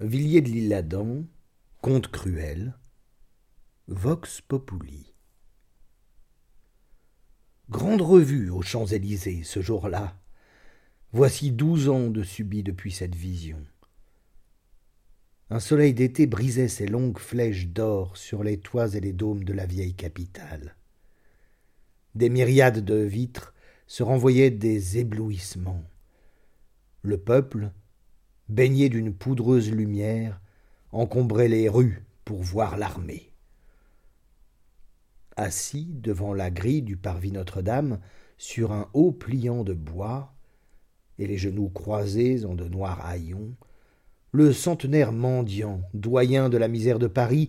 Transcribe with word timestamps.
Villiers 0.00 0.40
de 0.40 0.48
l'Isle-Adam, 0.48 1.24
Conte 1.80 2.08
cruel, 2.08 2.76
Vox 3.86 4.40
Populi. 4.40 5.14
Grande 7.70 8.02
revue 8.02 8.50
aux 8.50 8.60
Champs-Élysées 8.60 9.44
ce 9.44 9.62
jour-là. 9.62 10.20
Voici 11.12 11.52
douze 11.52 11.88
ans 11.88 12.08
de 12.08 12.24
subi 12.24 12.64
depuis 12.64 12.90
cette 12.90 13.14
vision. 13.14 13.64
Un 15.48 15.60
soleil 15.60 15.94
d'été 15.94 16.26
brisait 16.26 16.66
ses 16.66 16.88
longues 16.88 17.20
flèches 17.20 17.68
d'or 17.68 18.16
sur 18.16 18.42
les 18.42 18.58
toits 18.58 18.96
et 18.96 19.00
les 19.00 19.12
dômes 19.12 19.44
de 19.44 19.52
la 19.52 19.64
vieille 19.64 19.94
capitale. 19.94 20.74
Des 22.16 22.30
myriades 22.30 22.84
de 22.84 22.96
vitres 22.96 23.54
se 23.86 24.02
renvoyaient 24.02 24.50
des 24.50 24.98
éblouissements. 24.98 25.84
Le 27.02 27.16
peuple, 27.16 27.70
baigné 28.54 28.88
d'une 28.88 29.12
poudreuse 29.12 29.72
lumière, 29.72 30.40
encombrait 30.92 31.48
les 31.48 31.68
rues 31.68 32.04
pour 32.24 32.40
voir 32.40 32.76
l'armée. 32.78 33.32
Assis 35.36 35.88
devant 35.90 36.32
la 36.32 36.52
grille 36.52 36.82
du 36.82 36.96
parvis 36.96 37.32
Notre-Dame, 37.32 37.98
sur 38.38 38.70
un 38.70 38.88
haut 38.92 39.10
pliant 39.10 39.64
de 39.64 39.74
bois, 39.74 40.32
et 41.18 41.26
les 41.26 41.36
genoux 41.36 41.68
croisés 41.68 42.44
en 42.44 42.54
de 42.54 42.68
noirs 42.68 43.04
haillons, 43.04 43.56
le 44.30 44.52
centenaire 44.52 45.10
mendiant, 45.10 45.80
doyen 45.92 46.48
de 46.48 46.56
la 46.56 46.68
misère 46.68 47.00
de 47.00 47.08
Paris, 47.08 47.48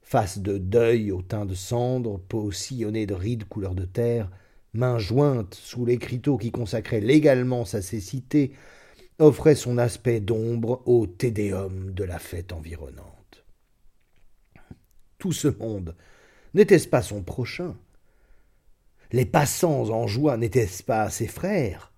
face 0.00 0.38
de 0.38 0.56
deuil 0.56 1.12
au 1.12 1.20
teint 1.20 1.44
de 1.44 1.54
cendre, 1.54 2.18
peau 2.18 2.52
sillonnée 2.52 3.04
de 3.04 3.14
rides 3.14 3.44
couleur 3.44 3.74
de 3.74 3.84
terre, 3.84 4.30
mains 4.72 4.98
jointes 4.98 5.54
sous 5.54 5.84
l'écriteau 5.84 6.38
qui 6.38 6.50
consacrait 6.50 7.00
légalement 7.00 7.66
sa 7.66 7.82
cécité, 7.82 8.52
offrait 9.18 9.54
son 9.54 9.78
aspect 9.78 10.20
d'ombre 10.20 10.82
au 10.86 11.06
tédéum 11.06 11.92
de 11.92 12.04
la 12.04 12.18
fête 12.18 12.52
environnante. 12.52 13.44
Tout 15.18 15.32
ce 15.32 15.48
monde, 15.48 15.96
n'était-ce 16.54 16.88
pas 16.88 17.02
son 17.02 17.22
prochain? 17.22 17.76
Les 19.10 19.26
passants 19.26 19.90
en 19.90 20.06
joie 20.06 20.36
n'étaient-ce 20.36 20.82
pas 20.82 21.10
ses 21.10 21.26
frères? 21.26 21.92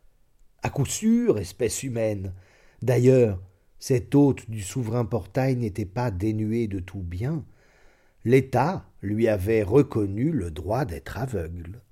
À 0.62 0.70
coup 0.70 0.86
sûr, 0.86 1.38
espèce 1.38 1.82
humaine. 1.82 2.34
D'ailleurs, 2.82 3.42
cet 3.78 4.14
hôte 4.14 4.48
du 4.48 4.62
souverain 4.62 5.04
portail 5.04 5.56
n'était 5.56 5.86
pas 5.86 6.10
dénué 6.10 6.68
de 6.68 6.78
tout 6.78 7.02
bien. 7.02 7.44
L'État 8.24 8.86
lui 9.02 9.28
avait 9.28 9.62
reconnu 9.62 10.30
le 10.30 10.50
droit 10.50 10.84
d'être 10.84 11.18
aveugle. 11.18 11.82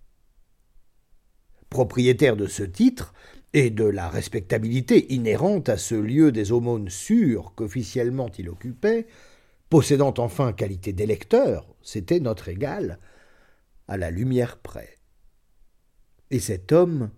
Propriétaire 1.71 2.37
de 2.37 2.47
ce 2.47 2.63
titre, 2.63 3.13
et 3.55 3.71
de 3.71 3.85
la 3.85 4.09
respectabilité 4.09 5.13
inhérente 5.13 5.69
à 5.69 5.77
ce 5.79 5.95
lieu 5.95 6.33
des 6.33 6.53
aumônes 6.53 6.91
sûres 6.91 7.53
qu'officiellement 7.55 8.31
il 8.39 8.49
occupait, 8.49 9.07
possédant 9.71 10.15
enfin 10.19 10.53
qualité 10.53 10.93
d'électeur, 10.93 11.67
c'était 11.83 12.21
notre 12.21 12.49
égal, 12.49 12.99
à 13.87 13.97
la 13.97 14.11
lumière 14.11 14.59
près. 14.59 14.99
Et 16.31 16.41
cet 16.41 16.73
homme, 16.73 17.11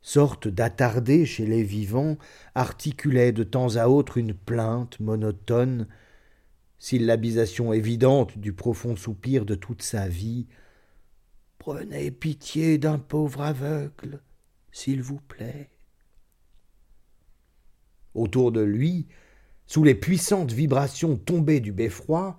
sorte 0.00 0.48
d'attardé 0.48 1.26
chez 1.26 1.46
les 1.46 1.62
vivants, 1.62 2.16
articulait 2.54 3.32
de 3.32 3.44
temps 3.44 3.76
à 3.76 3.88
autre 3.88 4.18
une 4.18 4.34
plainte 4.34 5.00
monotone, 5.00 5.86
syllabisation 6.78 7.72
évidente 7.72 8.38
du 8.38 8.52
profond 8.52 8.96
soupir 8.96 9.44
de 9.44 9.54
toute 9.54 9.82
sa 9.82 10.08
vie. 10.08 10.46
Prenez 11.58 12.10
pitié 12.10 12.78
d'un 12.78 12.98
pauvre 12.98 13.42
aveugle, 13.42 14.20
s'il 14.76 15.00
vous 15.00 15.20
plaît. 15.26 15.70
Autour 18.12 18.52
de 18.52 18.60
lui, 18.60 19.06
sous 19.66 19.82
les 19.82 19.94
puissantes 19.94 20.52
vibrations 20.52 21.16
tombées 21.16 21.60
du 21.60 21.72
beffroi, 21.72 22.36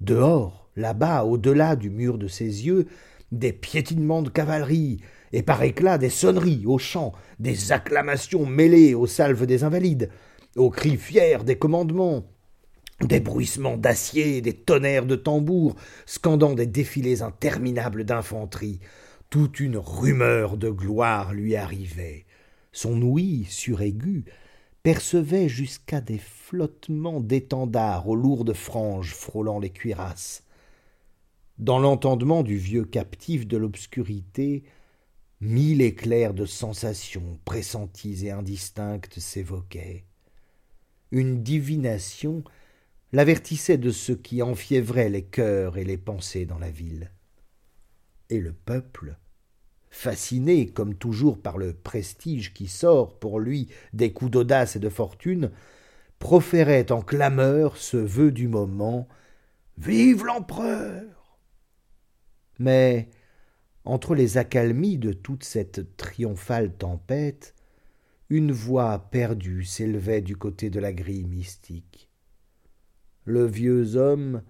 dehors, 0.00 0.70
là-bas, 0.74 1.24
au-delà 1.24 1.76
du 1.76 1.90
mur 1.90 2.16
de 2.16 2.28
ses 2.28 2.64
yeux, 2.66 2.86
des 3.30 3.52
piétinements 3.52 4.22
de 4.22 4.30
cavalerie, 4.30 5.02
et 5.32 5.42
par 5.42 5.62
éclat 5.62 5.98
des 5.98 6.08
sonneries 6.08 6.64
aux 6.64 6.78
chants, 6.78 7.12
des 7.40 7.72
acclamations 7.72 8.46
mêlées 8.46 8.94
aux 8.94 9.06
salves 9.06 9.44
des 9.44 9.62
invalides, 9.62 10.08
aux 10.56 10.70
cris 10.70 10.96
fiers 10.96 11.44
des 11.44 11.58
commandements, 11.58 12.24
des 13.02 13.20
bruissements 13.20 13.76
d'acier, 13.76 14.40
des 14.40 14.54
tonnerres 14.54 15.04
de 15.04 15.16
tambours, 15.16 15.76
scandant 16.06 16.54
des 16.54 16.66
défilés 16.66 17.20
interminables 17.20 18.04
d'infanterie, 18.04 18.80
toute 19.30 19.60
une 19.60 19.76
rumeur 19.76 20.56
de 20.56 20.70
gloire 20.70 21.34
lui 21.34 21.56
arrivait. 21.56 22.26
Son 22.72 23.00
ouïe 23.02 23.44
suraiguë 23.44 24.24
percevait 24.82 25.48
jusqu'à 25.48 26.00
des 26.00 26.18
flottements 26.18 27.20
d'étendards 27.20 28.08
aux 28.08 28.14
lourdes 28.14 28.54
franges 28.54 29.14
frôlant 29.14 29.58
les 29.58 29.70
cuirasses. 29.70 30.44
Dans 31.58 31.78
l'entendement 31.78 32.42
du 32.42 32.56
vieux 32.56 32.84
captif 32.84 33.46
de 33.46 33.56
l'obscurité, 33.56 34.62
mille 35.40 35.80
éclairs 35.80 36.34
de 36.34 36.46
sensations 36.46 37.40
pressenties 37.44 38.26
et 38.26 38.30
indistinctes 38.30 39.18
s'évoquaient. 39.18 40.04
Une 41.10 41.42
divination 41.42 42.44
l'avertissait 43.12 43.78
de 43.78 43.90
ce 43.90 44.12
qui 44.12 44.42
enfiévrait 44.42 45.08
les 45.08 45.24
cœurs 45.24 45.78
et 45.78 45.84
les 45.84 45.98
pensées 45.98 46.44
dans 46.44 46.58
la 46.58 46.70
ville 46.70 47.10
et 48.30 48.40
le 48.40 48.52
peuple, 48.52 49.16
fasciné 49.90 50.66
comme 50.66 50.94
toujours 50.94 51.40
par 51.40 51.58
le 51.58 51.72
prestige 51.72 52.52
qui 52.52 52.68
sort 52.68 53.18
pour 53.18 53.40
lui 53.40 53.68
des 53.92 54.12
coups 54.12 54.30
d'audace 54.30 54.76
et 54.76 54.80
de 54.80 54.88
fortune, 54.88 55.50
proférait 56.18 56.92
en 56.92 57.02
clameur 57.02 57.76
ce 57.76 57.96
vœu 57.96 58.32
du 58.32 58.48
moment 58.48 59.08
Vive 59.78 60.24
l'empereur 60.24 61.38
Mais, 62.58 63.10
entre 63.84 64.14
les 64.14 64.38
accalmies 64.38 64.98
de 64.98 65.12
toute 65.12 65.44
cette 65.44 65.96
triomphale 65.96 66.72
tempête, 66.74 67.54
une 68.30 68.52
voix 68.52 68.98
perdue 69.10 69.64
s'élevait 69.64 70.22
du 70.22 70.36
côté 70.36 70.70
de 70.70 70.80
la 70.80 70.92
grille 70.92 71.26
mystique. 71.26 72.10
Le 73.24 73.44
vieux 73.46 73.96
homme, 73.96 74.42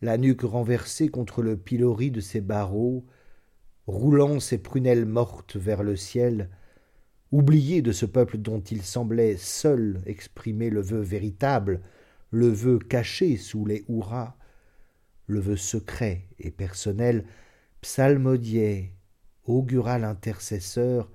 la 0.00 0.16
nuque 0.16 0.42
renversée 0.42 1.08
contre 1.08 1.42
le 1.42 1.56
pilori 1.56 2.10
de 2.10 2.20
ses 2.20 2.40
barreaux, 2.40 3.04
roulant 3.88 4.38
ses 4.38 4.58
prunelles 4.58 5.06
mortes 5.06 5.56
vers 5.56 5.82
le 5.82 5.96
ciel, 5.96 6.50
oublié 7.32 7.80
de 7.80 7.90
ce 7.90 8.04
peuple 8.04 8.36
dont 8.36 8.60
il 8.60 8.82
semblait 8.82 9.38
seul 9.38 10.02
exprimer 10.04 10.68
le 10.68 10.82
vœu 10.82 11.00
véritable, 11.00 11.80
le 12.30 12.48
vœu 12.48 12.78
caché 12.78 13.38
sous 13.38 13.64
les 13.64 13.86
hurrahs, 13.88 14.36
le 15.26 15.40
vœu 15.40 15.56
secret 15.56 16.26
et 16.38 16.50
personnel, 16.50 17.24
psalmodiait, 17.80 18.92
augura 19.44 19.98
l'intercesseur, 19.98 21.10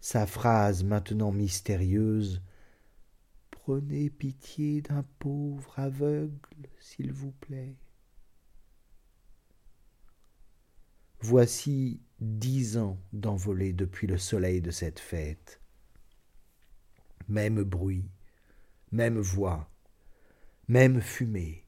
sa 0.00 0.26
phrase 0.26 0.84
maintenant 0.84 1.32
mystérieuse 1.32 2.42
Prenez 3.50 4.10
pitié 4.10 4.82
d'un 4.82 5.06
pauvre 5.18 5.78
aveugle, 5.78 6.68
s'il 6.78 7.12
vous 7.12 7.32
plaît. 7.32 7.76
Voici 11.26 12.02
dix 12.20 12.76
ans 12.76 12.98
d'envolée 13.14 13.72
depuis 13.72 14.06
le 14.06 14.18
soleil 14.18 14.60
de 14.60 14.70
cette 14.70 15.00
fête. 15.00 15.58
Même 17.30 17.62
bruit, 17.62 18.04
même 18.92 19.18
voix, 19.18 19.70
même 20.68 21.00
fumée. 21.00 21.64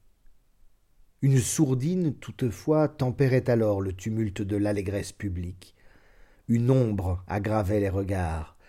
Une 1.23 1.39
sourdine, 1.39 2.13
toutefois, 2.13 2.87
tempérait 2.87 3.49
alors 3.49 3.81
le 3.81 3.93
tumulte 3.93 4.43
de 4.43 4.57
l'allégresse 4.57 5.11
publique. 5.11 5.73
Une 6.47 6.69
ombre 6.69 7.23
aggravait 7.25 7.79
les 7.79 7.89
regards. 7.89 8.59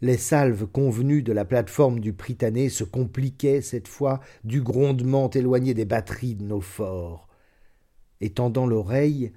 Les 0.00 0.16
salves 0.16 0.64
convenues 0.64 1.22
de 1.22 1.34
la 1.34 1.44
plateforme 1.44 2.00
du 2.00 2.14
Prytanée 2.14 2.70
se 2.70 2.84
compliquaient 2.84 3.60
cette 3.60 3.88
fois 3.88 4.22
du 4.44 4.62
grondement 4.62 5.28
éloigné 5.28 5.74
des 5.74 5.84
batteries 5.84 6.36
de 6.36 6.44
nos 6.44 6.62
forts. 6.62 7.28
Étendant 8.22 8.66
l'oreille, 8.66 9.34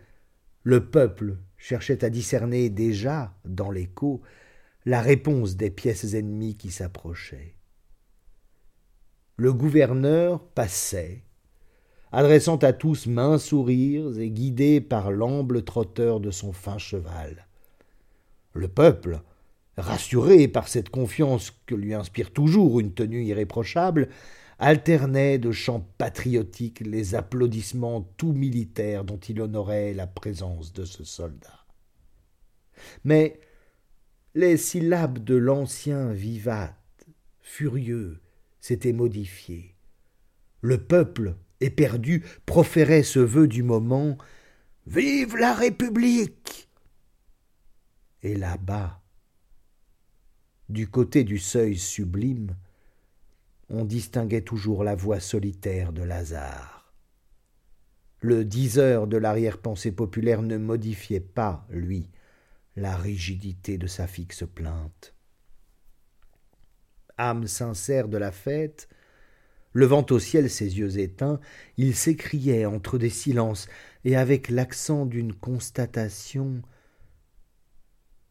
le 0.67 0.85
peuple 0.85 1.37
cherchait 1.55 2.03
à 2.03 2.09
discerner 2.09 2.69
déjà, 2.69 3.33
dans 3.45 3.71
l'écho, 3.71 4.21
la 4.85 4.99
réponse 4.99 5.55
des 5.55 5.69
pièces 5.69 6.13
ennemies 6.13 6.57
qui 6.57 6.71
s'approchaient. 6.71 7.55
Le 9.37 9.53
gouverneur 9.53 10.45
passait, 10.45 11.23
adressant 12.11 12.57
à 12.57 12.73
tous 12.73 13.07
mains 13.07 13.37
sourires 13.37 14.19
et 14.19 14.29
guidé 14.29 14.81
par 14.81 15.09
l'amble 15.09 15.63
trotteur 15.63 16.19
de 16.19 16.31
son 16.31 16.51
fin 16.51 16.77
cheval. 16.77 17.47
Le 18.51 18.67
peuple, 18.67 19.21
rassuré 19.77 20.49
par 20.49 20.67
cette 20.67 20.89
confiance 20.89 21.57
que 21.65 21.75
lui 21.75 21.93
inspire 21.93 22.31
toujours 22.31 22.81
une 22.81 22.93
tenue 22.93 23.23
irréprochable, 23.23 24.09
alternaient 24.59 25.37
de 25.37 25.51
chants 25.51 25.87
patriotiques 25.97 26.79
les 26.81 27.15
applaudissements 27.15 28.01
tout 28.17 28.33
militaires 28.33 29.03
dont 29.03 29.17
il 29.17 29.41
honorait 29.41 29.93
la 29.93 30.07
présence 30.07 30.73
de 30.73 30.85
ce 30.85 31.03
soldat. 31.03 31.65
Mais 33.03 33.39
les 34.33 34.57
syllabes 34.57 35.19
de 35.19 35.35
l'ancien 35.35 36.11
vivat, 36.11 36.75
furieux, 37.41 38.21
s'était 38.59 38.93
modifié. 38.93 39.75
Le 40.61 40.83
peuple, 40.83 41.35
éperdu, 41.59 42.23
proférait 42.45 43.03
ce 43.03 43.19
vœu 43.19 43.47
du 43.47 43.63
moment 43.63 44.17
Vive 44.85 45.35
la 45.35 45.53
République 45.53 46.69
Et 48.23 48.35
là-bas, 48.35 49.01
du 50.69 50.89
côté 50.89 51.23
du 51.23 51.39
seuil 51.39 51.77
sublime, 51.77 52.55
on 53.69 53.85
distinguait 53.85 54.41
toujours 54.41 54.83
la 54.83 54.95
voix 54.95 55.19
solitaire 55.19 55.93
de 55.93 56.03
Lazare. 56.03 56.93
Le 58.19 58.45
diseur 58.45 59.07
de 59.07 59.17
l'arrière-pensée 59.17 59.91
populaire 59.91 60.41
ne 60.41 60.57
modifiait 60.57 61.19
pas, 61.19 61.67
lui, 61.69 62.09
la 62.75 62.95
rigidité 62.95 63.77
de 63.77 63.87
sa 63.87 64.07
fixe 64.07 64.43
plainte. 64.53 65.13
Âme 67.17 67.47
sincère 67.47 68.07
de 68.07 68.17
la 68.17 68.31
fête, 68.31 68.89
levant 69.73 70.05
au 70.09 70.19
ciel 70.19 70.49
ses 70.49 70.77
yeux 70.77 70.99
éteints, 70.99 71.39
il 71.77 71.95
s'écriait 71.95 72.65
entre 72.65 72.97
des 72.97 73.09
silences 73.09 73.67
et 74.05 74.15
avec 74.15 74.49
l'accent 74.49 75.05
d'une 75.05 75.33
constatation 75.33 76.61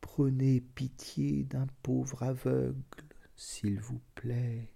Prenez 0.00 0.62
pitié 0.62 1.44
d'un 1.44 1.66
pauvre 1.82 2.22
aveugle, 2.22 3.04
s'il 3.34 3.78
vous 3.80 4.00
plaît. 4.14 4.75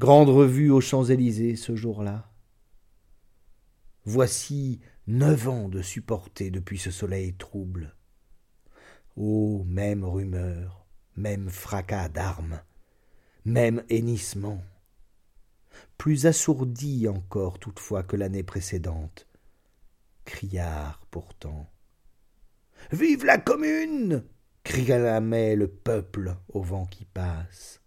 Grande 0.00 0.28
revue 0.28 0.72
aux 0.72 0.80
Champs-Élysées 0.80 1.54
ce 1.54 1.76
jour-là. 1.76 2.28
Voici 4.04 4.80
neuf 5.06 5.48
ans 5.48 5.68
de 5.68 5.82
supporter 5.82 6.50
depuis 6.50 6.78
ce 6.78 6.90
soleil 6.90 7.34
trouble. 7.34 7.94
Ô 9.16 9.62
même 9.68 10.04
rumeur, 10.04 10.84
même 11.14 11.48
fracas 11.48 12.08
d'armes, 12.08 12.60
même 13.44 13.84
hennissement, 13.88 14.64
plus 15.96 16.26
assourdi 16.26 17.06
encore 17.06 17.60
toutefois 17.60 18.02
que 18.02 18.16
l'année 18.16 18.42
précédente, 18.42 19.28
criard 20.24 21.06
pourtant. 21.12 21.70
Vive 22.90 23.24
la 23.24 23.38
commune 23.38 24.24
cria 24.64 25.20
le 25.20 25.66
peuple 25.68 26.36
au 26.48 26.62
vent 26.62 26.86
qui 26.86 27.04
passe 27.04 27.83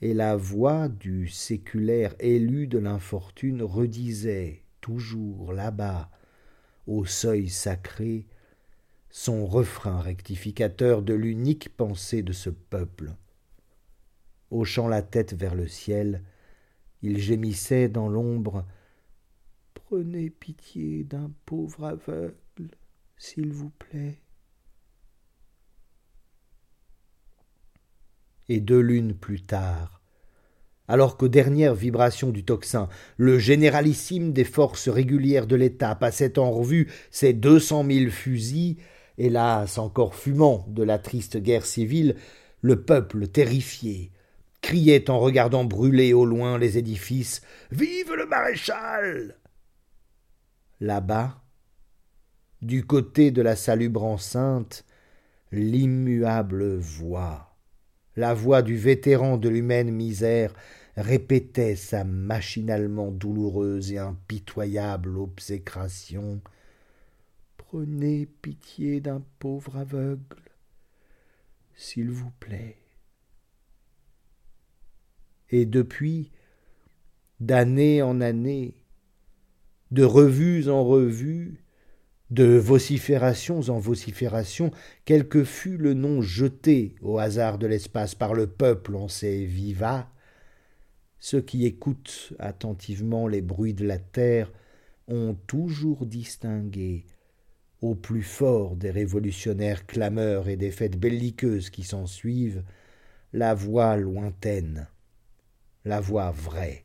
et 0.00 0.14
la 0.14 0.36
voix 0.36 0.88
du 0.88 1.28
séculaire 1.28 2.14
élu 2.20 2.66
de 2.66 2.78
l'infortune 2.78 3.62
redisait 3.62 4.64
toujours 4.80 5.52
là-bas, 5.52 6.10
au 6.86 7.04
seuil 7.04 7.48
sacré, 7.48 8.26
son 9.10 9.46
refrain 9.46 10.00
rectificateur 10.00 11.02
de 11.02 11.14
l'unique 11.14 11.76
pensée 11.76 12.22
de 12.22 12.32
ce 12.32 12.48
peuple. 12.48 13.12
Hochant 14.50 14.88
la 14.88 15.02
tête 15.02 15.34
vers 15.34 15.54
le 15.54 15.68
ciel, 15.68 16.22
il 17.02 17.18
gémissait 17.18 17.88
dans 17.88 18.08
l'ombre 18.08 18.66
Prenez 19.74 20.30
pitié 20.30 21.04
d'un 21.04 21.32
pauvre 21.46 21.84
aveugle, 21.84 22.34
s'il 23.16 23.52
vous 23.52 23.70
plaît. 23.70 24.20
Et 28.50 28.58
deux 28.58 28.80
lunes 28.80 29.14
plus 29.14 29.40
tard, 29.40 30.02
alors 30.88 31.16
qu'aux 31.16 31.28
dernières 31.28 31.76
vibrations 31.76 32.30
du 32.30 32.44
tocsin, 32.44 32.88
le 33.16 33.38
généralissime 33.38 34.32
des 34.32 34.42
forces 34.42 34.88
régulières 34.88 35.46
de 35.46 35.54
l'État 35.54 35.94
passait 35.94 36.36
en 36.36 36.50
revue 36.50 36.90
ses 37.12 37.32
deux 37.32 37.60
cent 37.60 37.84
mille 37.84 38.10
fusils, 38.10 38.76
hélas 39.18 39.78
encore 39.78 40.16
fumant 40.16 40.66
de 40.68 40.82
la 40.82 40.98
triste 40.98 41.36
guerre 41.36 41.64
civile, 41.64 42.16
le 42.60 42.82
peuple 42.82 43.28
terrifié 43.28 44.10
criait 44.62 45.08
en 45.10 45.20
regardant 45.20 45.64
brûler 45.64 46.12
au 46.12 46.26
loin 46.26 46.58
les 46.58 46.76
édifices 46.76 47.42
Vive 47.70 48.12
le 48.14 48.26
maréchal! 48.26 49.38
Là-bas, 50.80 51.40
du 52.62 52.84
côté 52.84 53.30
de 53.30 53.42
la 53.42 53.54
salubre 53.54 54.02
enceinte, 54.02 54.84
l'immuable 55.52 56.76
voix 56.78 57.49
la 58.20 58.34
voix 58.34 58.60
du 58.60 58.76
vétéran 58.76 59.38
de 59.38 59.48
l'humaine 59.48 59.90
misère 59.90 60.52
répétait 60.94 61.74
sa 61.74 62.04
machinalement 62.04 63.10
douloureuse 63.10 63.92
et 63.92 63.98
impitoyable 63.98 65.16
obsécration. 65.16 66.42
Prenez 67.56 68.26
pitié 68.26 69.00
d'un 69.00 69.22
pauvre 69.38 69.78
aveugle, 69.78 70.42
s'il 71.74 72.10
vous 72.10 72.30
plaît. 72.40 72.76
Et 75.48 75.64
depuis, 75.64 76.30
d'année 77.40 78.02
en 78.02 78.20
année, 78.20 78.74
de 79.92 80.04
revues 80.04 80.68
en 80.68 80.84
revues, 80.84 81.59
de 82.30 82.44
vociférations 82.44 83.60
en 83.68 83.78
vociférations, 83.78 84.70
quel 85.04 85.28
que 85.28 85.42
fût 85.42 85.76
le 85.76 85.94
nom 85.94 86.22
jeté 86.22 86.94
au 87.02 87.18
hasard 87.18 87.58
de 87.58 87.66
l'espace 87.66 88.14
par 88.14 88.34
le 88.34 88.46
peuple 88.46 88.94
en 88.94 89.08
ces 89.08 89.44
vivats, 89.44 90.08
ceux 91.18 91.40
qui 91.40 91.66
écoutent 91.66 92.32
attentivement 92.38 93.26
les 93.26 93.42
bruits 93.42 93.74
de 93.74 93.84
la 93.84 93.98
terre 93.98 94.52
ont 95.08 95.36
toujours 95.46 96.06
distingué, 96.06 97.04
au 97.82 97.94
plus 97.94 98.22
fort 98.22 98.76
des 98.76 98.90
révolutionnaires 98.90 99.86
clameurs 99.86 100.48
et 100.48 100.56
des 100.56 100.70
fêtes 100.70 100.98
belliqueuses 100.98 101.70
qui 101.70 101.82
s'ensuivent, 101.82 102.62
la 103.32 103.54
voix 103.54 103.96
lointaine, 103.96 104.88
la 105.84 106.00
voix 106.00 106.30
vraie, 106.30 106.84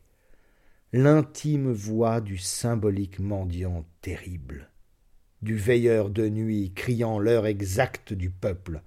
l'intime 0.92 1.70
voix 1.70 2.20
du 2.20 2.38
symbolique 2.38 3.20
mendiant 3.20 3.84
terrible 4.00 4.70
du 5.42 5.56
veilleur 5.56 6.10
de 6.10 6.28
nuit 6.28 6.72
criant 6.74 7.18
l'heure 7.18 7.46
exacte 7.46 8.12
du 8.12 8.30
peuple, 8.30 8.82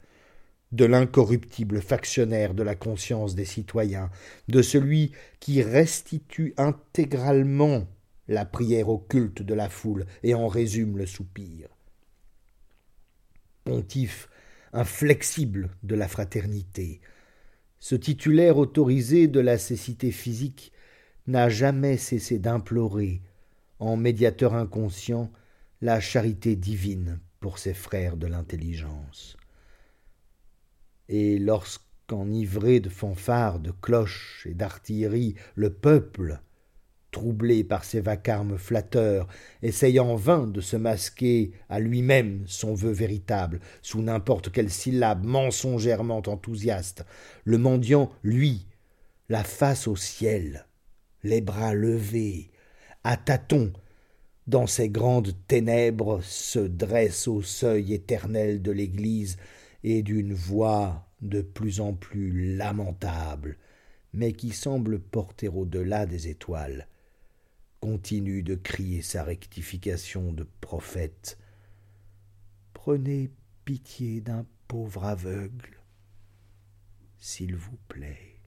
de 0.71 0.85
l'incorruptible 0.85 1.81
factionnaire 1.81 2.53
de 2.53 2.63
la 2.63 2.75
conscience 2.75 3.35
des 3.35 3.45
citoyens, 3.45 4.09
de 4.47 4.61
celui 4.61 5.11
qui 5.39 5.61
restitue 5.61 6.53
intégralement 6.57 7.87
la 8.27 8.45
prière 8.45 8.89
au 8.89 8.99
culte 8.99 9.41
de 9.41 9.53
la 9.53 9.69
foule 9.69 10.05
et 10.23 10.35
en 10.35 10.47
résume 10.47 10.97
le 10.97 11.05
soupir. 11.05 11.67
Pontife 13.63 14.29
inflexible 14.71 15.69
de 15.81 15.95
la 15.95 16.07
fraternité, 16.07 17.01
ce 17.79 17.95
titulaire 17.95 18.57
autorisé 18.57 19.27
de 19.27 19.39
la 19.39 19.57
cécité 19.57 20.11
physique 20.11 20.73
n'a 21.27 21.47
jamais 21.47 21.97
cessé 21.97 22.37
d'implorer, 22.37 23.21
en 23.79 23.95
médiateur 23.95 24.53
inconscient, 24.53 25.31
la 25.81 25.99
charité 25.99 26.55
divine 26.55 27.19
pour 27.39 27.57
ses 27.57 27.73
frères 27.73 28.17
de 28.17 28.27
l'intelligence. 28.27 29.37
Et 31.07 31.39
lorsqu'enivré 31.39 32.79
de 32.79 32.89
fanfares, 32.89 33.59
de 33.59 33.71
cloches 33.71 34.45
et 34.49 34.53
d'artillerie, 34.53 35.35
le 35.55 35.71
peuple, 35.71 36.41
troublé 37.11 37.63
par 37.63 37.85
ces 37.85 38.01
vacarmes 38.01 38.57
flatteurs, 38.57 39.27
essaye 39.61 39.99
en 39.99 40.15
vain 40.15 40.47
de 40.47 40.61
se 40.61 40.75
masquer 40.75 41.51
à 41.69 41.79
lui-même 41.79 42.43
son 42.45 42.73
vœu 42.73 42.91
véritable, 42.91 43.59
sous 43.81 44.01
n'importe 44.01 44.51
quelle 44.51 44.69
syllabe 44.69 45.23
mensongèrement 45.23 46.21
enthousiaste, 46.27 47.05
le 47.45 47.57
mendiant, 47.57 48.11
lui, 48.21 48.67
la 49.29 49.43
face 49.43 49.87
au 49.87 49.95
ciel, 49.95 50.65
les 51.23 51.41
bras 51.41 51.73
levés, 51.73 52.51
à 53.03 53.17
tâtons, 53.17 53.71
dans 54.49 54.65
ces 54.65 54.89
grandes 54.89 55.35
ténèbres 55.47 56.21
se 56.23 56.57
dresse 56.57 57.27
au 57.27 57.43
seuil 57.43 57.93
éternel 57.93 58.63
de 58.63 58.71
l'Église 58.71 59.37
et 59.83 60.01
d'une 60.01 60.33
voix 60.33 61.07
de 61.21 61.41
plus 61.41 61.79
en 61.81 61.93
plus 61.93 62.55
lamentable, 62.55 63.59
mais 64.11 64.33
qui 64.33 64.49
semble 64.49 64.99
porter 64.99 65.49
au-delà 65.49 66.07
des 66.07 66.29
étoiles, 66.29 66.87
continue 67.79 68.41
de 68.41 68.55
crier 68.55 69.03
sa 69.03 69.23
rectification 69.23 70.33
de 70.33 70.47
prophète. 70.61 71.37
Prenez 72.73 73.29
pitié 73.65 74.19
d'un 74.19 74.47
pauvre 74.67 75.05
aveugle, 75.05 75.79
s'il 77.19 77.55
vous 77.55 77.77
plaît. 77.87 78.38